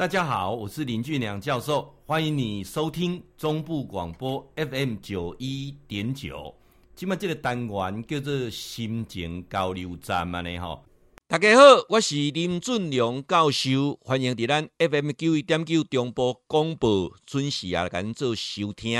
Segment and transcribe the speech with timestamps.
[0.00, 6.54] 大家好，我是林俊良教授，欢迎你收听中部广播 FM 九一点九。
[6.96, 10.82] 今麦这个单元叫做心情交流站嘛呢吼。
[11.28, 18.98] 大家好，我是林俊良教授，欢迎在咱 FM 九一点九中部广播准时啊，跟做收听。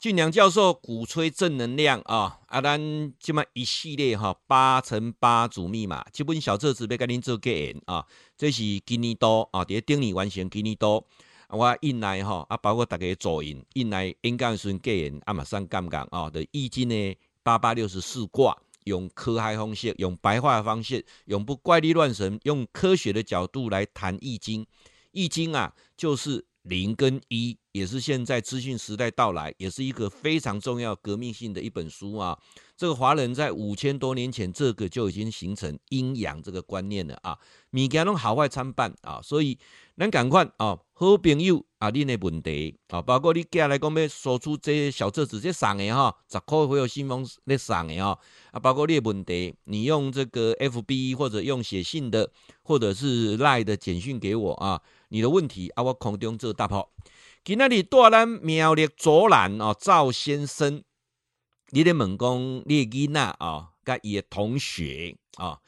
[0.00, 2.40] 俊良教授鼓吹正能量啊！
[2.46, 2.80] 啊，咱
[3.18, 8.06] 即么一系列哈八乘八组密码，这本小册子要跟您做结缘啊。
[8.34, 11.06] 这是今年多啊，在顶年完成今年多，
[11.48, 24.66] 啊，我印来哈啊，包括大家助印印来演讲时结缘啊，马上刚刚啊的易经呢八八六十四卦，用科学方式，用白话的方式，用不怪力乱神，用科学的角度来谈易经。
[25.12, 26.46] 易经啊，就是。
[26.64, 32.38] 零跟一也是现在资讯时代到来，也是一个非常重要、革命性的一本书啊。
[32.76, 37.38] 这个华人在五千多年前，这个就已经形成阴阳这个观念了啊。
[37.72, 39.58] 物件拢好坏参半啊，所以
[39.98, 48.18] 咱赶快啊，好朋友啊，恁的问题啊，包括你接下来讲要说出这些小册子这送的哈，十块会有信封来送的哈
[48.50, 54.80] 啊，包括你的问题，你用这个 FB 或者用写信的，或者是 Line 的简讯给我啊。
[55.10, 56.88] 你的问题啊，我空中做答复。
[57.42, 60.82] 今仔日带咱苗栗卓兰哦，赵先生，
[61.70, 65.58] 你咧问讲你诶囡仔啊，甲伊的同学啊，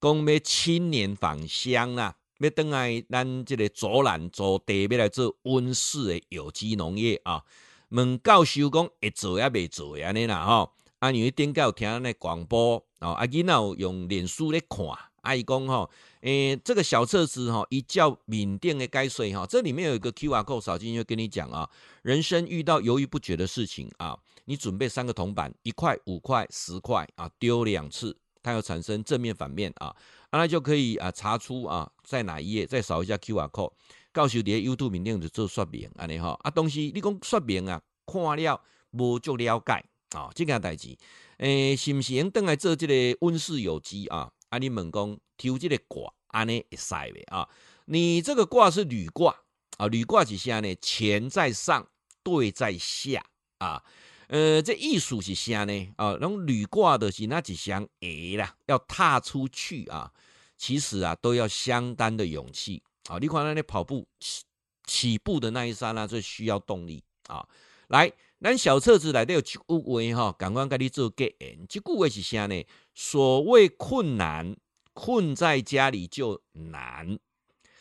[0.00, 7.44] 讲要青年返乡啦，要等来咱这个卓兰做地要来做温室的有机农业啊。
[7.90, 14.78] 问教授讲会做也未做安尼啦吼，啊，因为顶个有听咱的广播哦，啊囡仔有用脸书咧看，
[15.22, 15.90] 啊伊讲吼。
[16.22, 21.66] 诶、欸，这个小册子哈，一叫缅甸的该税哈，这里面有一个 QR code，扫进去跟你讲啊，
[22.02, 29.86] 人生遇到犹豫不决的事情啊，你准备三个铜板，一块、五块、十块啊，丢两次，它要产生正面反面啊，
[30.28, 33.72] 啊，那就可以啊查出啊在哪一页，再扫一下 QR code，
[34.12, 38.60] 告诉你 YouTube 缅甸就做说明，安尼哈，啊东西你讲说明啊，看了
[38.90, 40.94] 无足了解啊，这件代志，
[41.38, 44.30] 诶、欸，是不是能等来做这个温室有机啊？
[44.50, 47.48] 啊，你问讲抽这个卦，安尼会使未啊？
[47.86, 49.34] 你这个卦是履卦
[49.78, 50.74] 啊，履卦是啥呢？
[50.76, 51.88] 干在上，
[52.22, 53.24] 兑在下
[53.58, 53.82] 啊。
[54.28, 55.92] 呃，这意思是啥呢？
[55.96, 60.12] 啊，那种履卦的是那几项诶啦，要踏出去啊，
[60.56, 63.18] 其实啊都要相当的勇气啊。
[63.18, 64.44] 你看那你跑步起
[64.84, 67.44] 起步的那一刹那，就需要动力啊。
[67.88, 71.66] 来，咱小册子内底有一句话哈，赶快跟你做结缘。
[71.68, 72.64] 这句话是啥呢？
[72.94, 74.56] 所谓困难，
[74.94, 77.18] 困在家里就难；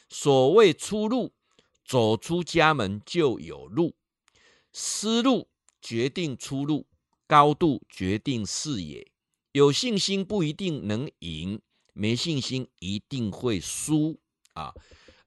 [0.09, 1.31] 所谓出路，
[1.85, 3.95] 走出家门就有路。
[4.73, 5.47] 思路
[5.81, 6.85] 决定出路，
[7.25, 9.09] 高度决定视野。
[9.53, 11.61] 有信心不一定能赢，
[11.93, 14.19] 没信心一定会输
[14.53, 14.73] 啊！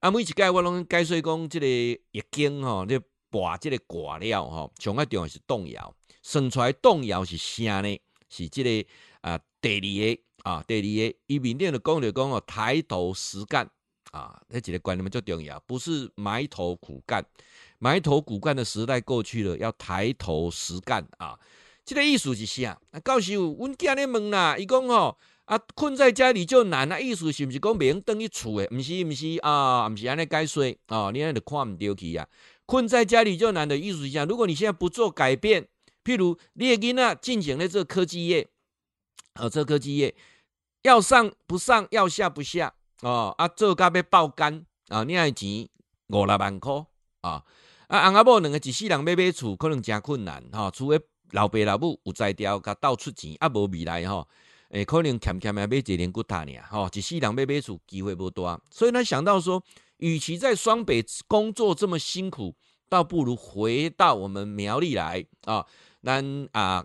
[0.01, 3.01] 啊，每一届我拢解说讲，这个易经吼，这
[3.33, 8.01] 拔这个卦了吼，上个重要是动摇，算出来动摇是啥呢？
[8.29, 8.89] 是这个
[9.23, 13.69] 啊，第二个啊，第二个，伊面顶的讲着讲哦，抬头实干
[14.11, 17.25] 啊，这几个观念最重要，不是埋头苦干，
[17.79, 21.39] 埋头苦干的时代过去了，要抬头实干啊。
[21.85, 22.79] 这个意思是啥？
[22.91, 28.69] 啊，教授，阮囝咧问啦，伊讲吼啊，困在家里就难啊，意思是毋是讲袂用等于厝诶？
[28.71, 32.27] 毋是，毋是啊，毋是安尼解说哦，你安尼看毋着去啊。
[32.65, 34.25] 困在家里就难的意思是啥？
[34.25, 35.69] 如果你现在不做改变，
[36.05, 38.49] 譬如你的囡仔进行的这个科技业，
[39.35, 40.15] 啊，这科技业
[40.83, 42.73] 要上不上，要下不下，
[43.03, 45.69] 哦啊，做甲要爆肝啊，你爱钱
[46.09, 46.73] 五六万块
[47.21, 47.45] 啊，
[47.89, 51.01] 啊，翁仔某两个一世人要买厝，可能真困难哈，除非
[51.33, 54.27] 老爸老母有才调，甲倒出钱，啊，无未来哈，
[54.71, 59.63] 诶，可能欠欠买一年骨头尔，哈，一世人要买厝机会无大，所以他想到说。
[60.03, 62.57] 与其在双北工作这么辛苦，
[62.89, 65.65] 倒不如回到我们苗栗来啊！
[66.03, 66.85] 咱啊，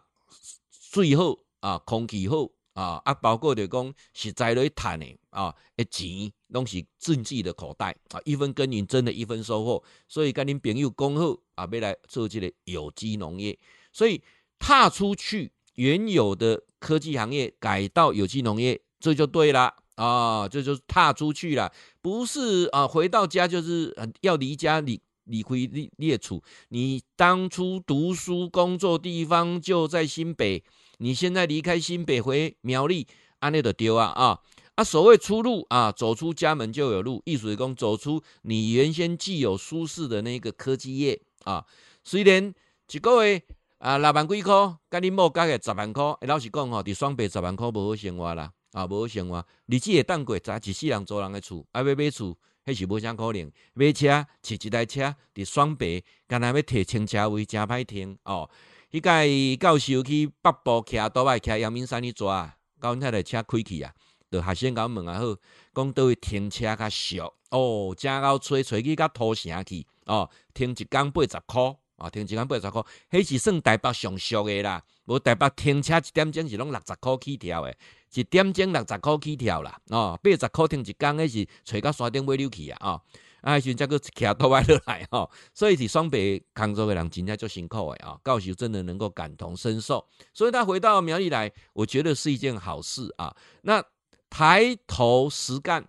[0.70, 9.84] 最后啊，空气好啊，啊，包括就讲实在来谈的啊，的，钱拢是自己的口袋啊，一分耕耘真的一分收获。
[10.08, 13.58] 所以跟您朋友恭贺啊，未来做这个有机农业，
[13.92, 14.22] 所以
[14.60, 19.74] 踏出去原有的科技行业，改到有机农业，这就对了。
[19.98, 21.72] 啊，这就是踏出去了，
[22.02, 26.42] 不是啊，回到家就是要离家离离开列列处。
[26.70, 30.64] 你当初读书工作地方就在新北，
[31.00, 33.08] 你现在离开新北回苗栗，
[33.40, 34.40] 安内的丢啊啊
[34.76, 34.84] 啊！
[34.84, 37.24] 所谓出路啊，走出家门就有路。
[37.26, 41.66] 艺术工走出你原先既有舒适的那个科技业啊，
[42.04, 42.54] 虽然
[42.92, 43.42] 一个月
[43.80, 44.54] 啊六万几块，
[44.90, 48.54] 跟你某加个十万块，老实讲吼，伫双北十万块不好生活啦。
[48.74, 53.52] 啊，无生活，日子会当过，早一世人租人的厝，啊，要买厝，迄是无啥可能。
[53.74, 58.50] 买车骑一台车伫双北，干那要摕停车位真歹停哦。
[58.92, 63.94] 迄个教授去北部骑倒来骑阳明山去抓，到阮台车开去啊，
[64.30, 65.36] 着学生甲阮问啊好，
[65.74, 71.78] 讲倒位停车较俗哦，正够吹吹去甲土城去哦，停一工八十箍。
[71.98, 74.84] 啊，停一工八十箍，迄是算台北上俗诶啦。
[75.06, 77.78] 无台北停车一点钟是拢六十箍起跳诶，
[78.14, 79.80] 一点钟六十箍起跳啦。
[79.90, 82.78] 哦，八十箍停一工，迄是找到山顶尾溜去啊。
[82.82, 83.02] 哦，
[83.42, 88.20] 啊，迄时阵则个骑倒来落来吼，所以是双北工作诶人真正足辛苦诶啊。
[88.24, 93.36] 教授真的能够感同身受，所以他回到苗栗来，我觉得是一件好事啊。
[93.62, 93.84] 那
[94.30, 95.88] 抬头实干，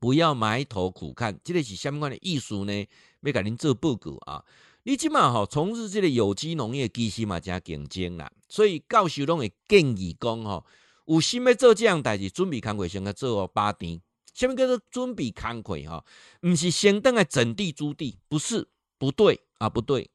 [0.00, 2.72] 不要埋头苦干，这个是相关的艺术呢，
[3.20, 4.42] 要甲恁做报告啊。
[4.84, 10.64] 你即马吼从事这个有机农业，其实嘛真竞争啦，所以教授拢会建议讲吼，
[11.06, 14.00] 有心要做这样代志，准备工课先个做哦八点。
[14.34, 16.04] 什么叫做准备工课哈？
[16.40, 18.66] 毋是先等来整地租地，不是，
[18.98, 20.10] 不对啊，不对。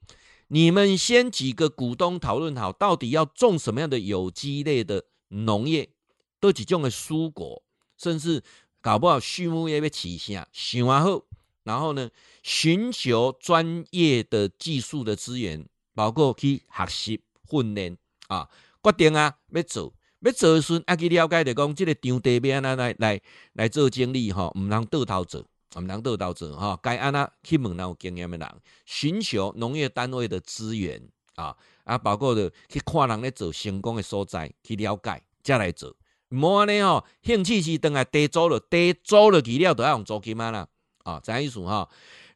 [0.48, 5.92] 你们先几个股东讨论好，到底要种什么样的有机类的农业，
[6.40, 7.64] 都几种的蔬果，
[7.96, 8.44] 甚至
[8.82, 11.27] 搞不好畜牧业要起啥，想完后。
[11.68, 12.10] 然后呢，
[12.44, 17.98] 寻求专业的技术的资源，包括去学习训练
[18.30, 18.50] 啊，
[18.82, 23.22] 决定啊要做，要做的时候啊去了解的讲，这个场地要安怎来来
[23.54, 25.42] 来做经理哈，唔能倒头做，
[25.76, 28.48] 唔能倒头做哈，该安怎去问那有经验的人，
[28.86, 31.02] 寻求农业单位的资源
[31.36, 31.54] 啊
[31.84, 35.94] 啊，包括的去看人咧做成功的所在，去了解再来做，
[36.30, 40.68] 唔安尼吼，兴趣是等下地租了，地租了去了都要用租金啊啦。
[41.08, 41.88] 啊，怎样意思哈？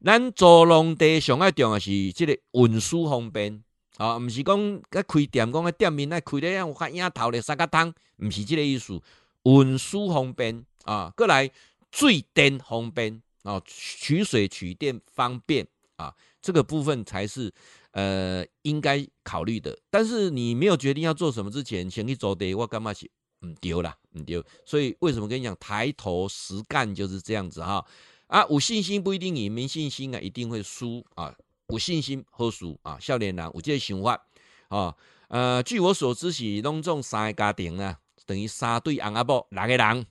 [0.03, 3.61] 咱做农地上爱重要是这个运输方便
[3.97, 8.99] 啊，毋是讲个开店讲个店面爱开得样发影头咧三个汤，毋是这个意思。
[9.43, 11.51] 运输方便啊，过来
[11.91, 17.51] 水电方便啊，取水取电方便啊，这个部分才是
[17.91, 19.77] 呃应该考虑的。
[19.89, 24.41] 但是你没有决定要做什么之前，先去做地，我感觉是唔对啦，唔对。
[24.65, 27.83] 所以为什么跟你讲抬头实干就是这样子哈？
[28.31, 31.35] 啊有信心不一定赢，没信心啊，一定会输啊。
[31.67, 34.25] 有信心好输啊，少年人有这个想法
[34.69, 34.95] 啊。
[35.27, 40.05] 呃，据我所知是拢总三个家庭啊，等于三对翁仔某六个人，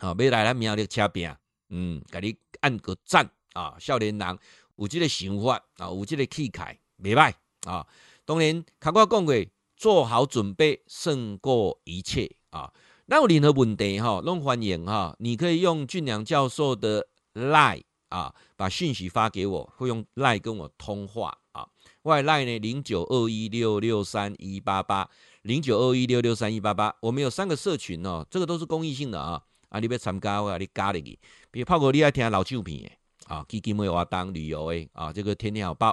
[0.00, 1.32] 啊，要来咱苗栗车拼，
[1.68, 3.76] 嗯，给你按个赞啊。
[3.78, 4.38] 少年人
[4.74, 7.32] 有这个想法啊，有这个气概，袂歹
[7.70, 7.86] 啊。
[8.24, 9.34] 当然，较我讲过，
[9.76, 12.72] 做好准备胜过一切啊。
[13.06, 17.06] 那有任何问题哈，拢欢迎哈，你可以用俊良教授的。
[17.50, 21.66] 赖啊，把讯息发给我，会用赖跟我通话啊。
[22.02, 25.08] 外赖呢，零九二一六六三一八八，
[25.42, 26.94] 零九二一六六三一八八。
[27.00, 29.42] 我们有三个社群哦，这个都是公益性的啊。
[29.68, 31.18] 啊，你要参加我啊，你加入去。
[31.50, 32.90] 比如泡哥，你爱听老唱片的
[33.26, 35.90] 啊，基金会活动旅游的啊，这个天天好报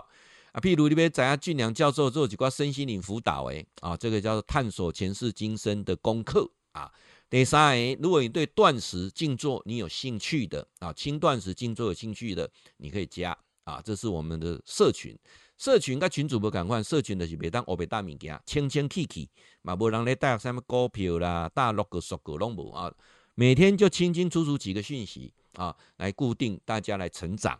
[0.54, 0.62] 啊。
[0.62, 6.90] 譬如你要知影俊良教授做几挂身心灵辅导诶啊，这个叫做探索前世今生的功课啊。
[7.36, 15.14] 第三，如果你对断食静坐你有兴趣的啊，轻断食静坐有兴趣的，你可以加啊，这是我们的社群。
[15.58, 19.30] 社群跟群主不赶快，社群的是别当欧别大物件，清清气气，
[19.64, 22.90] 嘛无人来带什么股票啦，大六个数个拢无啊。
[23.34, 27.60] 每天就清清楚楚几个讯息啊，来固定大家来成长。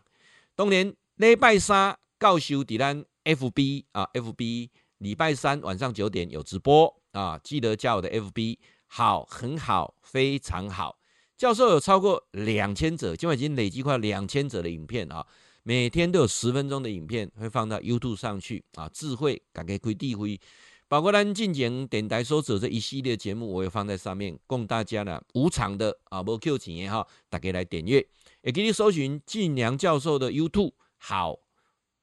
[0.54, 8.56] 当年礼拜三教授伫咱 FB 啊，FB 礼拜三晚上九点有直播啊，记得加我的 FB。
[8.86, 10.98] 好，很好，非常好。
[11.36, 15.26] 教授有超过两千则，今晚已经累积快两千则的影片啊！
[15.64, 18.88] 每天都有十分钟的影片会放到 YouTube 上去啊。
[18.88, 20.40] 智慧改革开地会，
[20.88, 28.06] 包括咱进前电台所做这一系列节目，我也放在上面，供大家呢无偿的啊，无 Q 钱也好，大家来点阅，
[28.42, 31.38] 也给你搜寻俊良教授的 YouTube，好，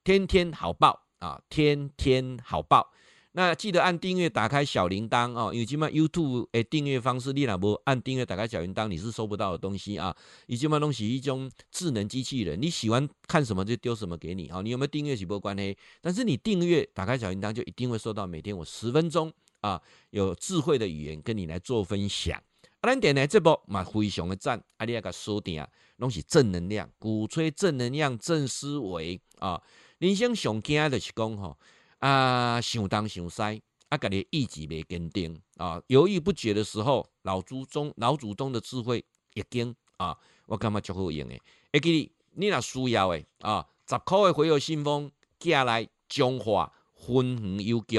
[0.03, 2.91] 天天好报啊，天天好报。
[3.35, 10.15] 那记得按订阅，打开小铃铛哦，因为今麦 YouTube 诶订阅方式，你若无按订阅，打开小铃铛，你是收不到的东西啊。
[10.45, 14.61] 以及嘛东西一种智能机器人，你喜欢看什么就丢什么给你啊。
[14.61, 22.39] 你有没有订阅是无关黑，但是你订阅打开小铃铛，就一定会收到每天我十分钟啊，有智慧的语言跟你来做分享。
[22.81, 25.65] 啊，咱电台这波嘛非常的赞，啊，你个锁定
[25.97, 29.59] 拢是正能量，鼓吹正能量、正思维啊。
[29.97, 31.57] 人生上惊的是讲吼。
[32.03, 33.41] 啊，想东想西，
[33.87, 39.05] 啊，家己意志未坚定啊，犹豫不决的时候，老祖宗老祖宗的智慧
[39.35, 40.17] 已经啊，
[40.47, 41.41] 我感觉足好用诶。
[41.71, 47.97] 会记你，你若需要诶啊，十箍诶回邮信封寄来中华分园邮局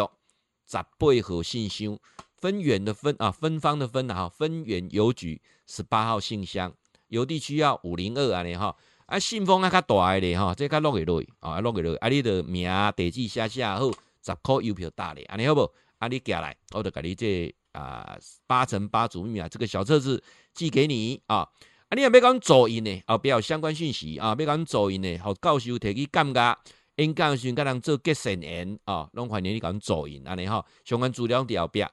[0.67, 1.99] 十八号信箱，
[2.37, 6.75] 分园的分啊，分方的分啊，分园邮局十八号信箱，
[7.09, 8.77] 邮递区要五零二安尼哈。
[9.07, 13.91] 啊，信封啊较大诶咧吼，这较落会落去，啊，落会落去，啊，你着名地址写写好，
[14.23, 15.71] 十箍邮票打咧，安尼好无？
[15.99, 20.23] 啊，你寄来，我就甲你这啊八乘八组密码这个小册子
[20.55, 21.37] 寄给你啊。
[21.37, 21.49] 啊，
[21.95, 26.59] 你若要讲助印呢，后壁有相关讯息啊，要讲做因呢，互教授摕去感觉，
[26.97, 31.85] 因讲时阵甲人做结善缘啊，拢欢迎你讲做因安尼吼，相关资料伫后壁。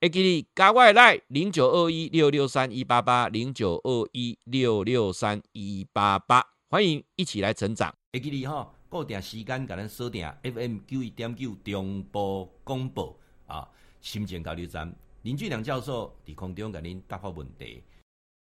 [0.00, 6.44] 会记你加我来零九二一六六三一八八零九二一六六三一八八，
[6.74, 7.94] 欢迎一起来成长。
[8.12, 13.16] 会记你哈，固定时间甲咱锁定 FM 九一点九中波广播
[13.46, 17.80] 啊，心情交流站林俊良教授伫空中甲您答复问题。